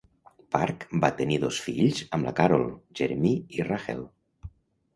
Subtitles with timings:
[0.53, 2.67] Park va tenir dos fills amb la Carol,
[3.01, 4.05] Jeremy i Rachael.